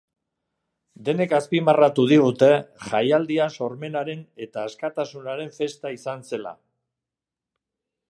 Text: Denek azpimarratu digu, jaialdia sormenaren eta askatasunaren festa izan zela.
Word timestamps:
Denek 1.09 1.35
azpimarratu 1.39 2.05
digu, 2.13 2.31
jaialdia 2.87 3.47
sormenaren 3.59 4.27
eta 4.47 4.67
askatasunaren 4.71 5.57
festa 5.63 5.97
izan 6.01 6.29
zela. 6.33 6.57